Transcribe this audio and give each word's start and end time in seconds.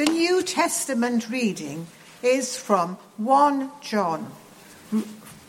The 0.00 0.06
New 0.06 0.42
Testament 0.42 1.28
reading 1.28 1.86
is 2.22 2.56
from 2.56 2.96
1 3.18 3.70
John 3.82 4.32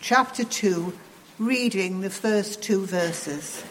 chapter 0.02 0.44
2, 0.44 0.92
reading 1.40 2.02
the 2.02 2.10
first 2.10 2.62
two 2.62 2.86
verses. 2.86 3.64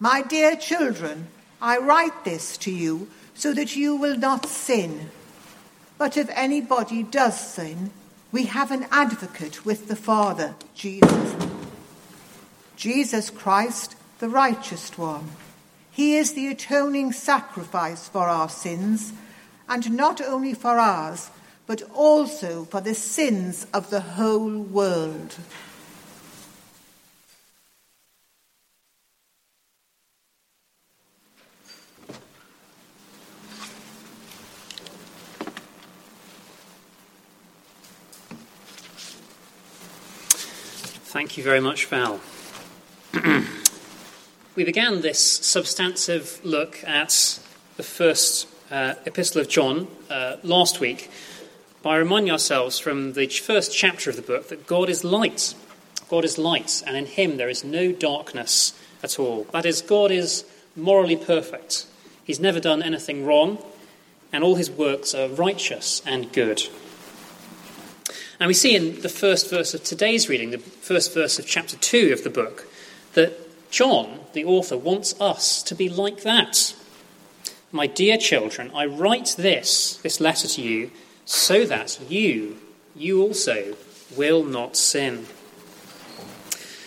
My 0.00 0.22
dear 0.22 0.56
children, 0.56 1.28
I 1.62 1.78
write 1.78 2.24
this 2.24 2.56
to 2.56 2.72
you 2.72 3.08
so 3.34 3.54
that 3.54 3.76
you 3.76 3.94
will 3.94 4.16
not 4.16 4.46
sin. 4.46 5.10
But 5.96 6.16
if 6.16 6.28
anybody 6.30 7.04
does 7.04 7.38
sin, 7.38 7.92
we 8.32 8.46
have 8.46 8.72
an 8.72 8.86
advocate 8.90 9.64
with 9.64 9.86
the 9.86 9.94
Father, 9.94 10.56
Jesus. 10.74 11.36
Jesus 12.74 13.30
Christ, 13.30 13.94
the 14.18 14.28
righteous 14.28 14.98
one. 14.98 15.30
He 15.92 16.16
is 16.16 16.32
the 16.32 16.48
atoning 16.48 17.12
sacrifice 17.12 18.08
for 18.08 18.26
our 18.26 18.48
sins, 18.48 19.12
and 19.70 19.92
not 19.92 20.20
only 20.20 20.52
for 20.52 20.80
ours, 20.80 21.30
but 21.68 21.80
also 21.94 22.64
for 22.64 22.80
the 22.80 22.94
sins 22.94 23.68
of 23.72 23.88
the 23.90 24.00
whole 24.00 24.58
world. 24.58 25.36
Thank 41.12 41.36
you 41.36 41.44
very 41.44 41.60
much, 41.60 41.86
Val. 41.86 42.20
we 44.56 44.64
began 44.64 45.00
this 45.00 45.20
substantive 45.20 46.40
look 46.42 46.82
at 46.84 47.38
the 47.76 47.82
first 47.84 48.49
uh, 48.70 48.94
epistle 49.04 49.40
of 49.40 49.48
John 49.48 49.88
uh, 50.08 50.36
last 50.42 50.80
week 50.80 51.10
by 51.82 51.96
reminding 51.96 52.30
ourselves 52.30 52.78
from 52.78 53.14
the 53.14 53.26
first 53.26 53.76
chapter 53.76 54.10
of 54.10 54.16
the 54.16 54.22
book 54.22 54.48
that 54.48 54.66
God 54.66 54.88
is 54.88 55.02
light. 55.02 55.54
God 56.08 56.24
is 56.24 56.38
light, 56.38 56.82
and 56.86 56.96
in 56.96 57.06
him 57.06 57.36
there 57.36 57.48
is 57.48 57.64
no 57.64 57.92
darkness 57.92 58.78
at 59.02 59.18
all. 59.18 59.44
That 59.52 59.66
is, 59.66 59.82
God 59.82 60.10
is 60.10 60.44
morally 60.76 61.16
perfect. 61.16 61.86
He's 62.24 62.40
never 62.40 62.60
done 62.60 62.82
anything 62.82 63.24
wrong, 63.24 63.58
and 64.32 64.44
all 64.44 64.56
his 64.56 64.70
works 64.70 65.14
are 65.14 65.28
righteous 65.28 66.02
and 66.06 66.32
good. 66.32 66.62
And 68.38 68.48
we 68.48 68.54
see 68.54 68.74
in 68.74 69.00
the 69.02 69.08
first 69.08 69.50
verse 69.50 69.74
of 69.74 69.84
today's 69.84 70.28
reading, 70.28 70.50
the 70.50 70.58
first 70.58 71.12
verse 71.12 71.38
of 71.38 71.46
chapter 71.46 71.76
2 71.76 72.12
of 72.12 72.24
the 72.24 72.30
book, 72.30 72.66
that 73.14 73.70
John, 73.70 74.20
the 74.32 74.44
author, 74.44 74.78
wants 74.78 75.18
us 75.20 75.62
to 75.64 75.74
be 75.74 75.88
like 75.88 76.22
that. 76.22 76.74
My 77.72 77.86
dear 77.86 78.16
children, 78.16 78.72
I 78.74 78.86
write 78.86 79.36
this, 79.38 79.96
this 79.98 80.20
letter 80.20 80.48
to 80.48 80.62
you, 80.62 80.90
so 81.24 81.64
that 81.66 82.00
you, 82.08 82.58
you 82.96 83.22
also, 83.22 83.76
will 84.16 84.42
not 84.42 84.76
sin. 84.76 85.26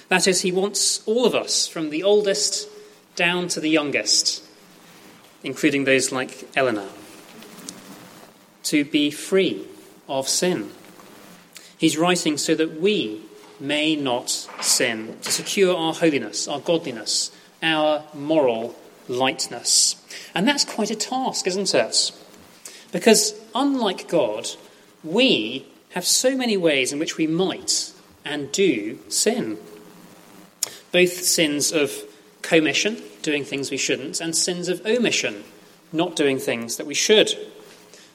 That 0.09 0.27
is, 0.27 0.41
he 0.41 0.51
wants 0.51 1.01
all 1.07 1.25
of 1.25 1.33
us, 1.33 1.67
from 1.67 1.89
the 1.89 2.03
oldest 2.03 2.67
down 3.15 3.47
to 3.49 3.61
the 3.61 3.69
youngest, 3.69 4.43
including 5.41 5.85
those 5.85 6.11
like 6.11 6.49
Eleanor, 6.55 6.89
to 8.63 8.83
be 8.83 9.09
free 9.09 9.65
of 10.09 10.27
sin. 10.27 10.71
He's 11.77 11.97
writing 11.97 12.37
so 12.37 12.55
that 12.55 12.81
we 12.81 13.21
may 13.59 13.95
not 13.95 14.29
sin, 14.29 15.17
to 15.21 15.31
secure 15.31 15.75
our 15.75 15.93
holiness, 15.93 16.47
our 16.47 16.59
godliness, 16.59 17.31
our 17.61 18.03
moral 18.13 18.75
lightness. 19.07 19.95
And 20.33 20.47
that's 20.47 20.65
quite 20.65 20.91
a 20.91 20.95
task, 20.95 21.47
isn't 21.47 21.73
it? 21.73 22.11
Because 22.91 23.39
unlike 23.55 24.07
God, 24.07 24.47
we 25.03 25.65
have 25.91 26.05
so 26.05 26.35
many 26.35 26.57
ways 26.57 26.91
in 26.91 26.99
which 26.99 27.17
we 27.17 27.27
might 27.27 27.91
and 28.25 28.51
do 28.51 28.99
sin. 29.09 29.57
Both 30.91 31.23
sins 31.23 31.71
of 31.71 31.91
commission, 32.41 33.01
doing 33.21 33.43
things 33.43 33.71
we 33.71 33.77
shouldn't, 33.77 34.21
and 34.21 34.35
sins 34.35 34.69
of 34.69 34.85
omission, 34.85 35.43
not 35.91 36.15
doing 36.15 36.39
things 36.39 36.77
that 36.77 36.85
we 36.85 36.93
should. 36.93 37.33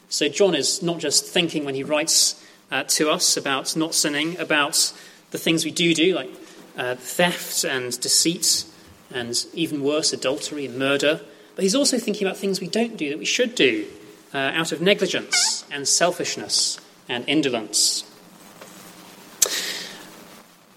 So 0.09 0.29
John 0.29 0.55
is 0.55 0.83
not 0.83 0.99
just 0.99 1.25
thinking 1.25 1.65
when 1.65 1.75
he 1.75 1.83
writes 1.83 2.43
uh, 2.71 2.85
to 2.85 3.11
us 3.11 3.37
about 3.37 3.77
not 3.77 3.95
sinning, 3.95 4.39
about 4.39 4.93
the 5.31 5.39
things 5.39 5.65
we 5.65 5.71
do 5.71 5.95
do, 5.95 6.15
like 6.15 6.31
uh, 6.77 6.95
theft 6.95 7.65
and 7.65 7.99
deceit, 8.01 8.65
and 9.11 9.47
even 9.55 9.83
worse, 9.83 10.13
adultery 10.13 10.67
and 10.67 10.79
murder. 10.79 11.21
But 11.55 11.63
he's 11.63 11.75
also 11.75 11.99
thinking 11.99 12.27
about 12.27 12.37
things 12.37 12.61
we 12.61 12.69
don't 12.69 12.97
do 12.97 13.11
that 13.11 13.19
we 13.19 13.25
should 13.25 13.55
do 13.55 13.87
uh, 14.33 14.39
out 14.39 14.73
of 14.73 14.81
negligence 14.81 15.65
and 15.71 15.89
selfishness 15.89 16.81
and 17.09 17.29
indolence. 17.29 18.05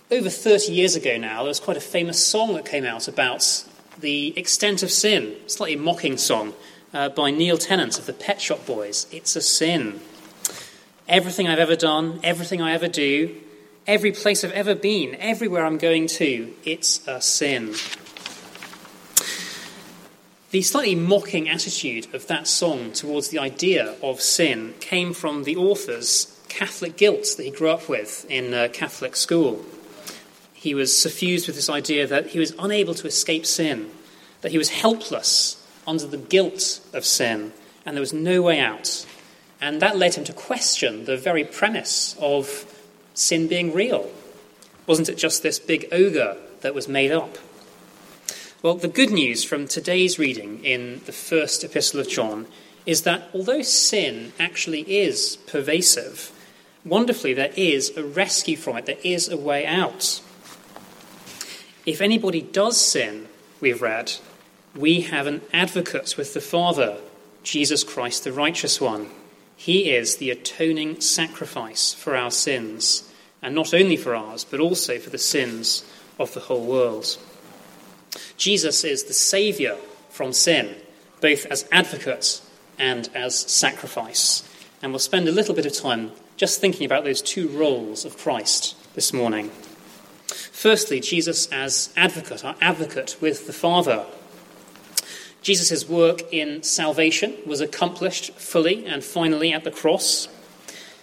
Over 0.10 0.30
30 0.30 0.74
years 0.74 0.96
ago 0.96 1.18
now, 1.18 1.44
there 1.44 1.48
was 1.48 1.60
quite 1.60 1.78
a 1.78 1.82
famous 1.82 2.24
song 2.26 2.54
that 2.56 2.66
came 2.66 2.86
out 2.86 3.08
about 3.08 3.66
the 4.00 4.38
extent 4.38 4.84
of 4.84 4.92
sin, 4.92 5.36
slightly 5.48 5.76
mocking 5.76 6.18
song 6.18 6.54
uh, 6.94 7.10
by 7.10 7.32
Neil 7.32 7.58
Tennant 7.58 7.98
of 7.98 8.06
the 8.06 8.14
Pet 8.14 8.42
Shop 8.42 8.66
Boys. 8.66 9.08
It's 9.12 9.36
a 9.36 9.42
sin. 9.42 10.02
Everything 11.08 11.48
I've 11.48 11.60
ever 11.60 11.76
done, 11.76 12.20
everything 12.24 12.62
I 12.62 12.74
ever 12.74 12.88
do, 12.88 13.36
every 13.88 14.12
place 14.12 14.44
I've 14.44 14.52
ever 14.52 14.76
been, 14.76 15.16
everywhere 15.16 15.66
I'm 15.66 15.78
going 15.78 16.08
to, 16.08 16.54
it's 16.64 17.08
a 17.08 17.22
sin. 17.22 17.74
The 20.52 20.62
slightly 20.62 20.96
mocking 20.96 21.48
attitude 21.48 22.14
of 22.14 22.28
that 22.28 22.46
song 22.46 22.92
towards 22.92 23.30
the 23.30 23.40
idea 23.40 23.96
of 24.04 24.20
sin 24.20 24.74
came 24.82 25.14
from 25.14 25.46
the 25.46 25.56
author's 25.56 26.38
Catholic 26.50 26.98
guilt 26.98 27.26
that 27.38 27.44
he 27.44 27.52
grew 27.52 27.70
up 27.70 27.88
with 27.88 28.30
in 28.30 28.54
a 28.54 28.68
Catholic 28.68 29.16
school. 29.16 29.64
He 30.54 30.76
was 30.76 30.96
suffused 30.96 31.48
with 31.48 31.56
this 31.56 31.70
idea 31.70 32.06
that 32.06 32.28
he 32.28 32.40
was 32.40 32.54
unable 32.60 32.94
to 32.96 33.08
escape 33.08 33.46
sin, 33.46 33.92
that 34.42 34.52
he 34.52 34.58
was 34.58 34.68
helpless 34.68 35.66
under 35.88 36.06
the 36.06 36.18
guilt 36.18 36.82
of 36.92 37.06
sin, 37.06 37.54
and 37.86 37.96
there 37.96 38.02
was 38.02 38.12
no 38.12 38.42
way 38.42 38.60
out. 38.60 39.06
And 39.62 39.82
that 39.82 39.98
led 39.98 40.16
him 40.16 40.26
to 40.26 40.34
question 40.34 41.06
the 41.06 41.16
very 41.16 41.46
premise 41.46 42.18
of 42.20 42.66
sin 43.14 43.48
being 43.48 43.74
real. 43.74 44.12
Wasn't 44.86 45.08
it 45.08 45.18
just 45.18 45.44
this 45.44 45.60
big 45.60 45.88
ogre 45.94 46.36
that 46.60 46.76
was 46.76 46.90
made 46.90 47.14
up? 47.14 47.38
Well, 48.64 48.76
the 48.76 48.88
good 48.88 49.10
news 49.10 49.44
from 49.44 49.68
today's 49.68 50.20
reading 50.20 50.64
in 50.64 51.02
the 51.08 51.12
first 51.12 51.64
epistle 51.64 52.00
of 52.00 52.08
John 52.08 52.46
is 52.86 53.02
that 53.02 53.28
although 53.34 53.64
sin 53.64 54.34
actually 54.40 54.82
is 54.82 55.38
pervasive, 55.48 56.32
wonderfully 56.86 57.34
there 57.34 57.52
is 57.56 57.98
a 57.98 58.04
rescue 58.04 58.56
from 58.56 58.78
it, 58.78 58.86
there 58.86 59.00
is 59.04 59.28
a 59.30 59.36
way 59.36 59.66
out. 59.66 60.22
If 61.88 62.02
anybody 62.02 62.44
does 62.44 62.80
sin, 62.80 63.30
we've 63.62 63.82
read, 63.82 64.14
we 64.76 65.02
have 65.02 65.26
an 65.26 65.42
advocate 65.52 66.16
with 66.16 66.36
the 66.36 66.40
Father, 66.40 67.00
Jesus 67.42 67.84
Christ, 67.84 68.26
the 68.26 68.32
righteous 68.32 68.80
one. 68.80 69.10
He 69.56 69.90
is 69.90 70.18
the 70.18 70.30
atoning 70.30 71.02
sacrifice 71.02 71.96
for 71.96 72.16
our 72.16 72.30
sins, 72.30 73.12
and 73.42 73.56
not 73.56 73.74
only 73.74 73.98
for 73.98 74.14
ours, 74.14 74.44
but 74.44 74.60
also 74.60 75.00
for 75.00 75.10
the 75.10 75.18
sins 75.18 75.84
of 76.20 76.36
the 76.36 76.42
whole 76.42 76.64
world. 76.64 77.18
Jesus 78.38 78.84
is 78.84 79.04
the 79.04 79.14
Saviour 79.14 79.78
from 80.10 80.34
sin, 80.34 80.76
both 81.22 81.46
as 81.46 81.68
advocate 81.72 82.42
and 82.78 83.10
as 83.14 83.38
sacrifice. 83.38 84.48
And 84.82 84.92
we'll 84.92 85.00
spend 85.00 85.28
a 85.28 85.32
little 85.32 85.56
bit 85.56 85.66
of 85.66 85.74
time 85.74 86.12
just 86.38 86.60
thinking 86.60 86.86
about 86.86 87.04
those 87.04 87.22
two 87.22 87.48
roles 87.50 88.04
of 88.04 88.18
Christ 88.18 88.76
this 88.96 89.14
morning. 89.14 89.52
Firstly, 90.28 91.00
Jesus 91.00 91.48
as 91.52 91.94
advocate, 91.96 92.44
our 92.44 92.56
advocate 92.62 93.16
with 93.22 93.48
the 93.48 93.54
Father. 93.54 94.06
Jesus' 95.42 95.88
work 95.88 96.22
in 96.32 96.62
salvation 96.64 97.36
was 97.46 97.62
accomplished 97.62 98.34
fully 98.34 98.86
and 98.86 99.04
finally 99.04 99.52
at 99.54 99.64
the 99.64 99.72
cross. 99.72 100.28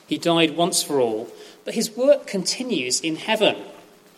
He 0.07 0.17
died 0.19 0.57
once 0.57 0.83
for 0.83 1.01
all, 1.01 1.29
but 1.65 1.75
his 1.75 1.97
work 1.97 2.27
continues 2.27 3.01
in 3.01 3.17
heaven. 3.17 3.57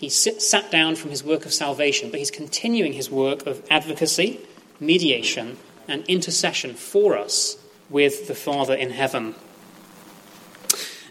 He 0.01 0.09
sat 0.09 0.71
down 0.71 0.97
from 0.97 1.11
his 1.11 1.23
work 1.23 1.45
of 1.45 1.53
salvation, 1.53 2.11
but 2.11 2.21
he's 2.21 2.31
continuing 2.31 2.95
his 2.95 3.11
work 3.11 3.47
of 3.47 3.63
advocacy, 3.71 4.41
mediation, 4.81 5.59
and 5.87 6.07
intercession 6.07 6.73
for 6.73 7.19
us 7.19 7.59
with 7.91 8.27
the 8.27 8.35
Father 8.35 8.73
in 8.73 8.93
heaven. 8.93 9.35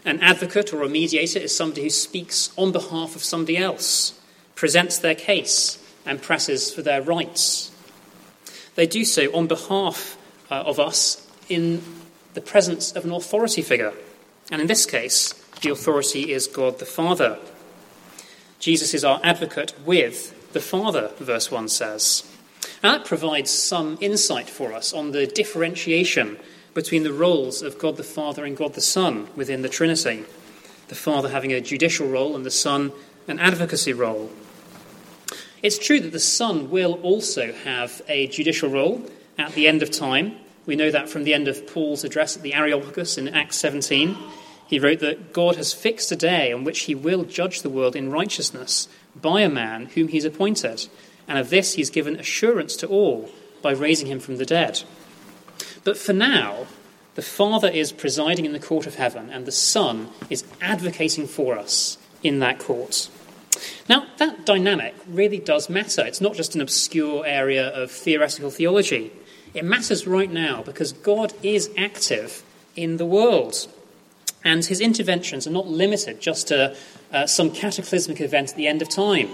An 0.04 0.18
advocate 0.18 0.72
or 0.72 0.82
a 0.82 0.88
mediator 0.88 1.38
is 1.38 1.56
somebody 1.56 1.84
who 1.84 1.90
speaks 1.90 2.52
on 2.56 2.72
behalf 2.72 3.14
of 3.14 3.22
somebody 3.22 3.56
else, 3.56 4.18
presents 4.56 4.98
their 4.98 5.14
case, 5.14 5.78
and 6.04 6.20
presses 6.20 6.72
for 6.72 6.82
their 6.82 7.00
rights. 7.00 7.70
They 8.74 8.88
do 8.88 9.04
so 9.04 9.32
on 9.32 9.46
behalf 9.46 10.18
uh, 10.50 10.64
of 10.66 10.80
us 10.80 11.30
in 11.48 11.80
the 12.34 12.40
presence 12.40 12.90
of 12.90 13.04
an 13.04 13.12
authority 13.12 13.62
figure. 13.62 13.92
And 14.50 14.60
in 14.60 14.66
this 14.66 14.84
case, 14.84 15.32
the 15.62 15.70
authority 15.70 16.32
is 16.32 16.48
God 16.48 16.80
the 16.80 16.86
Father. 16.86 17.38
Jesus 18.60 18.92
is 18.92 19.04
our 19.04 19.20
advocate 19.24 19.72
with 19.86 20.52
the 20.52 20.60
Father, 20.60 21.10
verse 21.18 21.50
1 21.50 21.70
says. 21.70 22.30
And 22.82 22.94
that 22.94 23.06
provides 23.06 23.50
some 23.50 23.96
insight 24.02 24.50
for 24.50 24.74
us 24.74 24.92
on 24.92 25.12
the 25.12 25.26
differentiation 25.26 26.36
between 26.74 27.02
the 27.02 27.12
roles 27.12 27.62
of 27.62 27.78
God 27.78 27.96
the 27.96 28.04
Father 28.04 28.44
and 28.44 28.54
God 28.54 28.74
the 28.74 28.82
Son 28.82 29.28
within 29.34 29.62
the 29.62 29.70
Trinity. 29.70 30.24
The 30.88 30.94
Father 30.94 31.30
having 31.30 31.54
a 31.54 31.62
judicial 31.62 32.06
role 32.06 32.36
and 32.36 32.44
the 32.44 32.50
Son 32.50 32.92
an 33.26 33.38
advocacy 33.38 33.94
role. 33.94 34.30
It's 35.62 35.78
true 35.78 36.00
that 36.00 36.12
the 36.12 36.20
Son 36.20 36.68
will 36.68 36.94
also 37.02 37.54
have 37.54 38.02
a 38.08 38.26
judicial 38.26 38.68
role 38.68 39.08
at 39.38 39.52
the 39.52 39.68
end 39.68 39.82
of 39.82 39.90
time. 39.90 40.36
We 40.66 40.76
know 40.76 40.90
that 40.90 41.08
from 41.08 41.24
the 41.24 41.32
end 41.32 41.48
of 41.48 41.66
Paul's 41.66 42.04
address 42.04 42.36
at 42.36 42.42
the 42.42 42.52
Areopagus 42.52 43.16
in 43.16 43.28
Acts 43.28 43.56
17. 43.56 44.16
He 44.70 44.78
wrote 44.78 45.00
that 45.00 45.32
God 45.32 45.56
has 45.56 45.72
fixed 45.72 46.12
a 46.12 46.16
day 46.16 46.52
on 46.52 46.62
which 46.62 46.82
he 46.82 46.94
will 46.94 47.24
judge 47.24 47.62
the 47.62 47.68
world 47.68 47.96
in 47.96 48.12
righteousness 48.12 48.86
by 49.20 49.40
a 49.40 49.48
man 49.48 49.86
whom 49.86 50.06
he's 50.06 50.24
appointed, 50.24 50.86
and 51.26 51.40
of 51.40 51.50
this 51.50 51.74
he's 51.74 51.90
given 51.90 52.14
assurance 52.14 52.76
to 52.76 52.86
all 52.86 53.28
by 53.62 53.72
raising 53.72 54.06
him 54.06 54.20
from 54.20 54.36
the 54.36 54.46
dead. 54.46 54.84
But 55.82 55.98
for 55.98 56.12
now, 56.12 56.68
the 57.16 57.22
Father 57.22 57.66
is 57.66 57.90
presiding 57.90 58.46
in 58.46 58.52
the 58.52 58.60
court 58.60 58.86
of 58.86 58.94
heaven, 58.94 59.28
and 59.28 59.44
the 59.44 59.50
Son 59.50 60.10
is 60.30 60.44
advocating 60.60 61.26
for 61.26 61.58
us 61.58 61.98
in 62.22 62.38
that 62.38 62.60
court. 62.60 63.10
Now, 63.88 64.06
that 64.18 64.46
dynamic 64.46 64.94
really 65.08 65.40
does 65.40 65.68
matter. 65.68 66.06
It's 66.06 66.20
not 66.20 66.34
just 66.34 66.54
an 66.54 66.60
obscure 66.60 67.26
area 67.26 67.66
of 67.70 67.90
theoretical 67.90 68.52
theology. 68.52 69.10
It 69.52 69.64
matters 69.64 70.06
right 70.06 70.30
now 70.30 70.62
because 70.62 70.92
God 70.92 71.32
is 71.42 71.70
active 71.76 72.44
in 72.76 72.98
the 72.98 73.04
world. 73.04 73.66
And 74.44 74.64
his 74.64 74.80
interventions 74.80 75.46
are 75.46 75.52
not 75.52 75.68
limited 75.68 76.20
just 76.20 76.48
to 76.48 76.76
uh, 77.12 77.26
some 77.26 77.50
cataclysmic 77.50 78.20
event 78.20 78.50
at 78.50 78.56
the 78.56 78.66
end 78.66 78.82
of 78.82 78.88
time. 78.88 79.28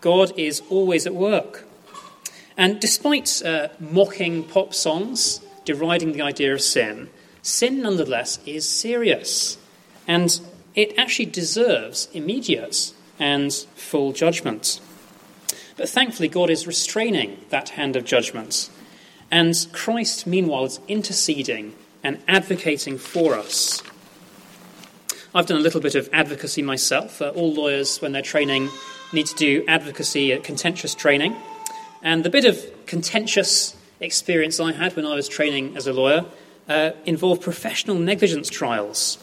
God 0.00 0.32
is 0.38 0.62
always 0.70 1.06
at 1.06 1.14
work. 1.14 1.66
And 2.56 2.80
despite 2.80 3.42
uh, 3.44 3.68
mocking 3.78 4.44
pop 4.44 4.74
songs, 4.74 5.40
deriding 5.64 6.12
the 6.12 6.22
idea 6.22 6.52
of 6.54 6.60
sin, 6.60 7.10
sin 7.42 7.82
nonetheless 7.82 8.38
is 8.46 8.68
serious. 8.68 9.58
And 10.06 10.40
it 10.74 10.98
actually 10.98 11.26
deserves 11.26 12.08
immediate 12.12 12.92
and 13.18 13.52
full 13.52 14.12
judgment. 14.12 14.80
But 15.76 15.88
thankfully, 15.88 16.28
God 16.28 16.50
is 16.50 16.66
restraining 16.66 17.38
that 17.50 17.70
hand 17.70 17.96
of 17.96 18.04
judgment. 18.04 18.70
And 19.30 19.54
Christ, 19.72 20.26
meanwhile, 20.26 20.64
is 20.64 20.80
interceding 20.88 21.74
and 22.02 22.22
advocating 22.26 22.98
for 22.98 23.34
us 23.34 23.82
I've 25.32 25.46
done 25.46 25.58
a 25.58 25.62
little 25.62 25.80
bit 25.80 25.94
of 25.94 26.08
advocacy 26.12 26.60
myself. 26.60 27.22
Uh, 27.22 27.28
all 27.28 27.54
lawyers, 27.54 27.98
when 27.98 28.10
they're 28.10 28.20
training, 28.20 28.68
need 29.12 29.26
to 29.26 29.34
do 29.36 29.64
advocacy, 29.68 30.36
contentious 30.38 30.92
training. 30.92 31.36
And 32.02 32.24
the 32.24 32.30
bit 32.30 32.44
of 32.44 32.58
contentious 32.86 33.76
experience 34.00 34.58
I 34.58 34.72
had 34.72 34.96
when 34.96 35.06
I 35.06 35.14
was 35.14 35.28
training 35.28 35.76
as 35.76 35.86
a 35.86 35.92
lawyer 35.92 36.24
uh, 36.68 36.92
involved 37.04 37.42
professional 37.42 37.96
negligence 37.96 38.50
trials. 38.50 39.18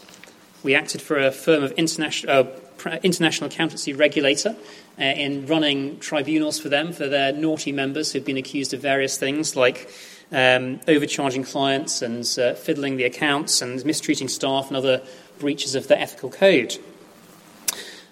We 0.62 0.74
acted 0.74 1.02
for 1.02 1.18
a 1.18 1.30
firm 1.30 1.62
of 1.62 1.72
international, 1.72 2.48
uh, 2.86 2.98
international 3.02 3.50
accountancy 3.50 3.92
regulator 3.92 4.56
uh, 4.98 5.02
in 5.02 5.44
running 5.46 5.98
tribunals 5.98 6.58
for 6.58 6.70
them 6.70 6.92
for 6.92 7.06
their 7.06 7.32
naughty 7.32 7.72
members 7.72 8.12
who'd 8.12 8.24
been 8.24 8.38
accused 8.38 8.72
of 8.72 8.80
various 8.80 9.18
things 9.18 9.56
like 9.56 9.90
um, 10.32 10.80
overcharging 10.88 11.44
clients 11.44 12.02
and 12.02 12.26
uh, 12.38 12.54
fiddling 12.54 12.96
the 12.96 13.04
accounts 13.04 13.62
and 13.62 13.84
mistreating 13.84 14.28
staff 14.28 14.68
and 14.68 14.76
other 14.76 15.02
breaches 15.38 15.74
of 15.74 15.88
the 15.88 15.98
ethical 15.98 16.30
code. 16.30 16.78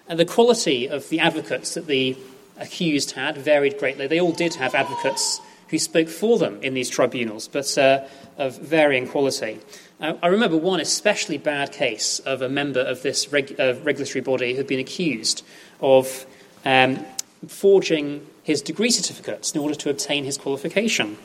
And 0.07 0.19
the 0.19 0.25
quality 0.25 0.87
of 0.87 1.09
the 1.09 1.19
advocates 1.19 1.73
that 1.73 1.87
the 1.87 2.17
accused 2.57 3.11
had 3.11 3.37
varied 3.37 3.77
greatly. 3.77 4.07
They 4.07 4.19
all 4.19 4.31
did 4.31 4.55
have 4.55 4.73
advocates 4.73 5.41
who 5.69 5.77
spoke 5.77 6.07
for 6.07 6.37
them 6.37 6.61
in 6.63 6.73
these 6.73 6.89
tribunals, 6.89 7.47
but 7.47 7.77
uh, 7.77 8.05
of 8.37 8.57
varying 8.57 9.07
quality. 9.07 9.59
Uh, 9.99 10.13
I 10.21 10.27
remember 10.27 10.57
one 10.57 10.79
especially 10.79 11.37
bad 11.37 11.71
case 11.71 12.19
of 12.19 12.41
a 12.41 12.49
member 12.49 12.79
of 12.79 13.01
this 13.01 13.31
reg- 13.31 13.59
uh, 13.59 13.75
regulatory 13.83 14.21
body 14.21 14.51
who 14.51 14.57
had 14.57 14.67
been 14.67 14.79
accused 14.79 15.43
of 15.81 16.25
um, 16.63 17.05
forging 17.47 18.25
his 18.43 18.61
degree 18.61 18.91
certificates 18.91 19.51
in 19.53 19.59
order 19.59 19.75
to 19.75 19.89
obtain 19.89 20.23
his 20.23 20.37
qualification. 20.37 21.17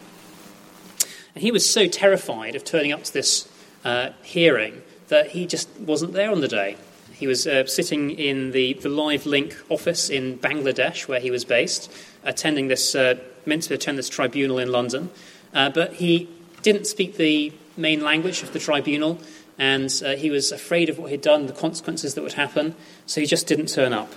And 1.35 1.43
he 1.43 1.53
was 1.53 1.69
so 1.69 1.87
terrified 1.87 2.57
of 2.57 2.65
turning 2.65 2.93
up 2.93 3.05
to 3.05 3.13
this 3.13 3.49
uh, 3.85 4.11
hearing 4.23 4.83
that 5.13 5.31
he 5.31 5.47
just 5.47 5.69
wasn't 5.79 6.15
there 6.15 6.33
on 6.33 6.41
the 6.41 6.49
day. 6.49 6.77
He 7.13 7.27
was 7.27 7.47
uh, 7.47 7.67
sitting 7.67 8.11
in 8.11 8.53
the, 8.53 8.73
the 8.73 8.89
Live 8.89 9.27
Link 9.27 9.55
office 9.69 10.09
in 10.09 10.39
Bangladesh, 10.39 11.07
where 11.07 11.21
he 11.21 11.31
was 11.31 11.45
based, 11.45 11.93
attending 12.25 12.69
this, 12.69 12.95
uh, 12.95 13.17
meant 13.45 13.65
to 13.65 13.75
attend 13.75 13.99
this 13.99 14.09
tribunal 14.09 14.59
in 14.59 14.73
London. 14.73 15.11
Uh, 15.53 15.69
but 15.69 15.93
he 15.93 16.31
didn't 16.63 16.87
speak 16.87 17.19
the 17.19 17.53
main 17.77 18.01
language 18.01 18.43
of 18.43 18.55
the 18.55 18.59
tribunal, 18.59 19.21
and 19.59 20.03
uh, 20.03 20.17
he 20.17 20.31
was 20.31 20.51
afraid 20.51 20.89
of 20.89 20.99
what 20.99 21.11
he'd 21.11 21.21
done, 21.21 21.47
the 21.47 21.53
consequences 21.53 22.15
that 22.15 22.23
would 22.23 22.33
happen, 22.33 22.75
so 23.05 23.21
he 23.21 23.27
just 23.27 23.47
didn't 23.47 23.67
turn 23.67 23.93
up. 23.93 24.11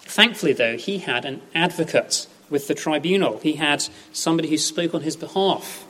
Thankfully, 0.00 0.54
though, 0.54 0.78
he 0.78 0.98
had 0.98 1.26
an 1.26 1.42
advocate 1.54 2.26
with 2.48 2.68
the 2.68 2.74
tribunal. 2.74 3.38
He 3.38 3.54
had 3.54 3.84
somebody 4.12 4.48
who 4.48 4.56
spoke 4.56 4.94
on 4.94 5.02
his 5.02 5.16
behalf, 5.16 5.84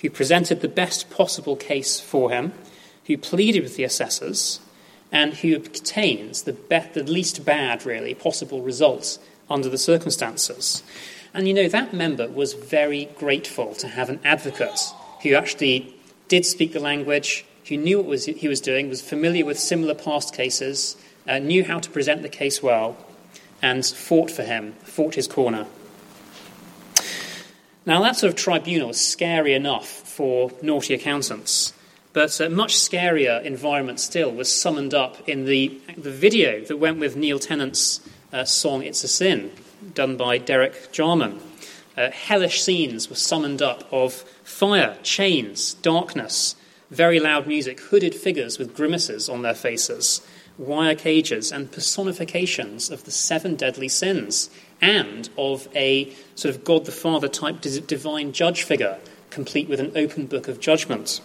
who 0.00 0.10
presented 0.10 0.60
the 0.60 0.68
best 0.68 1.10
possible 1.10 1.54
case 1.54 2.00
for 2.00 2.30
him, 2.30 2.52
who 3.06 3.18
pleaded 3.18 3.62
with 3.62 3.76
the 3.76 3.84
assessors 3.84 4.60
and 5.12 5.34
who 5.34 5.54
obtains 5.54 6.42
the, 6.42 6.52
be- 6.52 6.90
the 6.92 7.04
least 7.04 7.44
bad, 7.44 7.86
really, 7.86 8.14
possible 8.14 8.62
results 8.62 9.18
under 9.48 9.68
the 9.68 9.78
circumstances. 9.78 10.82
And 11.32 11.46
you 11.46 11.54
know, 11.54 11.68
that 11.68 11.92
member 11.92 12.28
was 12.28 12.54
very 12.54 13.06
grateful 13.16 13.74
to 13.76 13.88
have 13.88 14.08
an 14.08 14.20
advocate 14.24 14.80
who 15.22 15.34
actually 15.34 15.94
did 16.28 16.46
speak 16.46 16.72
the 16.72 16.80
language, 16.80 17.44
who 17.68 17.76
knew 17.76 17.98
what 17.98 18.06
was, 18.06 18.24
he 18.24 18.48
was 18.48 18.60
doing, 18.60 18.88
was 18.88 19.02
familiar 19.02 19.44
with 19.44 19.58
similar 19.58 19.94
past 19.94 20.34
cases, 20.34 20.96
uh, 21.28 21.38
knew 21.38 21.64
how 21.64 21.78
to 21.78 21.90
present 21.90 22.22
the 22.22 22.28
case 22.28 22.62
well, 22.62 22.96
and 23.62 23.84
fought 23.84 24.30
for 24.30 24.42
him, 24.42 24.72
fought 24.84 25.14
his 25.14 25.28
corner. 25.28 25.66
Now, 27.86 28.02
that 28.02 28.16
sort 28.16 28.30
of 28.30 28.36
tribunal 28.36 28.90
is 28.90 29.00
scary 29.00 29.52
enough 29.52 29.86
for 29.86 30.50
naughty 30.62 30.94
accountants. 30.94 31.73
But 32.14 32.38
a 32.38 32.48
much 32.48 32.76
scarier 32.76 33.42
environment 33.42 33.98
still 33.98 34.30
was 34.30 34.50
summoned 34.50 34.94
up 34.94 35.28
in 35.28 35.46
the, 35.46 35.80
the 35.98 36.12
video 36.12 36.60
that 36.60 36.76
went 36.76 37.00
with 37.00 37.16
Neil 37.16 37.40
Tennant's 37.40 38.08
uh, 38.32 38.44
song 38.44 38.84
It's 38.84 39.02
a 39.02 39.08
Sin, 39.08 39.50
done 39.94 40.16
by 40.16 40.38
Derek 40.38 40.92
Jarman. 40.92 41.40
Uh, 41.96 42.12
hellish 42.12 42.62
scenes 42.62 43.10
were 43.10 43.16
summoned 43.16 43.60
up 43.60 43.92
of 43.92 44.12
fire, 44.44 44.96
chains, 45.02 45.74
darkness, 45.74 46.54
very 46.88 47.18
loud 47.18 47.48
music, 47.48 47.80
hooded 47.80 48.14
figures 48.14 48.60
with 48.60 48.76
grimaces 48.76 49.28
on 49.28 49.42
their 49.42 49.52
faces, 49.52 50.24
wire 50.56 50.94
cages, 50.94 51.50
and 51.50 51.72
personifications 51.72 52.90
of 52.90 53.02
the 53.02 53.10
seven 53.10 53.56
deadly 53.56 53.88
sins, 53.88 54.50
and 54.80 55.30
of 55.36 55.66
a 55.74 56.12
sort 56.36 56.54
of 56.54 56.62
God 56.62 56.84
the 56.84 56.92
Father 56.92 57.26
type 57.26 57.60
divine 57.60 58.32
judge 58.32 58.62
figure, 58.62 58.98
complete 59.30 59.68
with 59.68 59.80
an 59.80 59.90
open 59.96 60.26
book 60.26 60.46
of 60.46 60.60
judgment. 60.60 61.20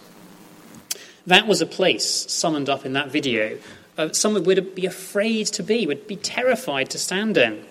That 1.26 1.46
was 1.46 1.60
a 1.60 1.66
place 1.66 2.30
summoned 2.30 2.68
up 2.68 2.86
in 2.86 2.92
that 2.94 3.10
video. 3.10 3.58
Uh, 3.98 4.12
someone 4.12 4.44
would 4.44 4.74
be 4.74 4.86
afraid 4.86 5.46
to 5.48 5.62
be, 5.62 5.86
would 5.86 6.06
be 6.06 6.16
terrified 6.16 6.90
to 6.90 6.98
stand 6.98 7.36
in. 7.36 7.64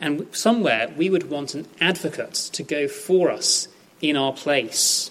And 0.00 0.26
somewhere 0.34 0.92
we 0.96 1.10
would 1.10 1.28
want 1.28 1.54
an 1.54 1.66
advocate 1.80 2.34
to 2.34 2.62
go 2.62 2.88
for 2.88 3.30
us 3.30 3.68
in 4.00 4.16
our 4.16 4.32
place. 4.32 5.10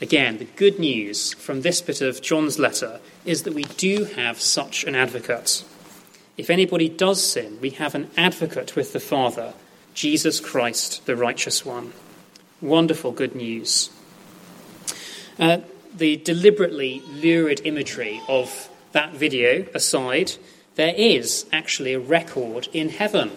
Again, 0.00 0.38
the 0.38 0.44
good 0.44 0.78
news 0.78 1.34
from 1.34 1.62
this 1.62 1.80
bit 1.80 2.00
of 2.00 2.20
John's 2.20 2.58
letter 2.58 3.00
is 3.24 3.44
that 3.44 3.54
we 3.54 3.62
do 3.64 4.04
have 4.04 4.40
such 4.40 4.84
an 4.84 4.94
advocate. 4.96 5.64
If 6.36 6.50
anybody 6.50 6.88
does 6.88 7.24
sin, 7.24 7.58
we 7.60 7.70
have 7.70 7.94
an 7.94 8.10
advocate 8.16 8.74
with 8.74 8.92
the 8.92 9.00
Father, 9.00 9.54
Jesus 9.94 10.40
Christ, 10.40 11.06
the 11.06 11.14
righteous 11.14 11.64
one. 11.64 11.92
Wonderful 12.60 13.12
good 13.12 13.36
news. 13.36 13.90
Uh, 15.38 15.58
the 15.94 16.16
deliberately 16.16 17.02
lurid 17.08 17.60
imagery 17.64 18.20
of 18.28 18.68
that 18.92 19.12
video 19.12 19.66
aside, 19.74 20.32
there 20.74 20.94
is 20.96 21.46
actually 21.52 21.94
a 21.94 22.00
record 22.00 22.68
in 22.72 22.88
heaven 22.88 23.30